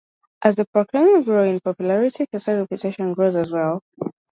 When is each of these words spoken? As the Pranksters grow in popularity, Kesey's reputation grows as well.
As 0.41 0.55
the 0.55 0.65
Pranksters 0.65 1.25
grow 1.25 1.43
in 1.43 1.59
popularity, 1.59 2.25
Kesey's 2.25 2.61
reputation 2.61 3.13
grows 3.13 3.35
as 3.35 3.51
well. 3.51 3.83